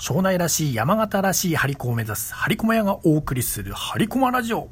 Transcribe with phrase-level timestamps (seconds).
[0.00, 4.68] 庄内らしい山形らしい張り子を目指す張り駒屋がお送りする張り駒ラジオ。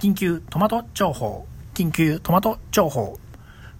[0.00, 1.46] 緊急トマト情報。
[1.74, 3.18] 緊急トマト情報。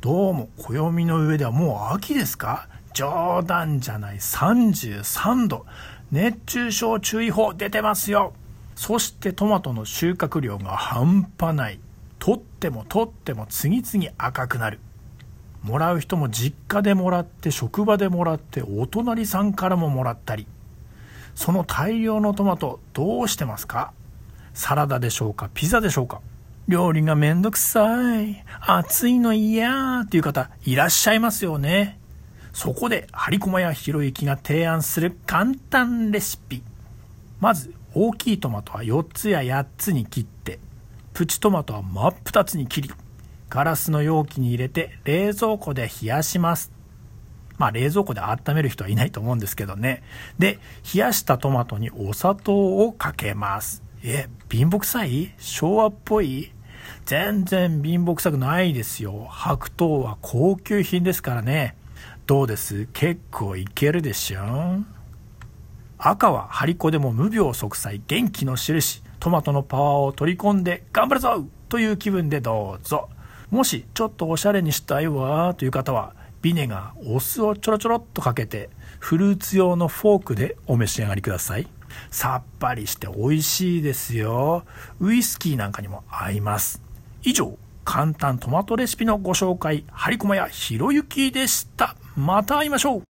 [0.02, 2.68] どうも暦の上ではもう秋ですか？
[2.92, 4.18] 冗談じゃない。
[4.18, 5.64] 33度
[6.12, 8.34] 熱中症注意報出てますよ。
[8.74, 11.80] そしてトマトの収穫量が半端ない。
[12.18, 14.80] 取っても取っても次々赤くなる。
[15.62, 20.46] もらう人も実家でもらって職場でもらってお隣さんからももらったり。
[21.34, 23.92] その大量のトマトどうしてますか？
[24.52, 25.50] サラダでしょうか？
[25.52, 26.20] ピザでしょうか？
[26.68, 28.44] 料理がめんどくさい。
[28.60, 31.98] 暑いの嫌っていう方いらっしゃいますよね。
[32.52, 36.62] そこで、張り駒屋ひろゆきが提案する簡単レシピ。
[37.40, 40.60] まず、大きいトマトは4つや8つに切って、
[41.12, 42.90] プチトマトは真っ二つに切り、
[43.50, 46.70] ガラスの容器に入れて冷蔵庫で冷やします。
[47.58, 50.02] まあ冷蔵庫で温める人はいないと思うんですけどね。
[50.38, 50.58] で、
[50.94, 53.82] 冷やしたトマトにお砂糖をかけます。
[54.02, 55.32] え、貧乏臭い？
[55.38, 56.52] 昭和っぽい？
[57.06, 59.26] 全然貧乏臭くないですよ。
[59.30, 61.76] 白桃は高級品ですからね。
[62.26, 62.86] どうです？
[62.92, 64.82] 結構いけるでしょ
[65.96, 69.02] 赤は張り子でも無病息災元気の印。
[69.20, 73.08] トマトのパワーを取り込んで頑張るぞという気分でどうぞ。
[73.50, 76.14] もしちょっとおしゃれにしたいわという方は
[76.44, 78.68] ビネガー、お酢をちょろちょろっとかけて、
[78.98, 81.66] フルーツ用のフォークでお召し上がりください。
[82.10, 84.66] さっぱりして美味しいですよ。
[85.00, 86.82] ウイスキーなんかにも合います。
[87.22, 87.56] 以上、
[87.86, 91.96] 簡単トマトレシピのご紹介、張り駒屋ひろゆきでした。
[92.14, 93.13] また会いましょう